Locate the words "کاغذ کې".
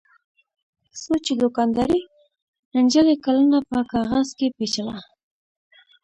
3.91-4.47